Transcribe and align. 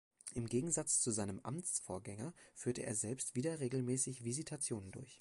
Im 0.33 0.47
Gegensatz 0.47 0.99
zu 0.99 1.11
seinem 1.11 1.39
Amtsvorgänger 1.41 2.33
führte 2.55 2.81
er 2.81 2.95
selbst 2.95 3.35
wieder 3.35 3.59
regelmäßig 3.59 4.23
Visitationen 4.23 4.89
durch. 4.89 5.09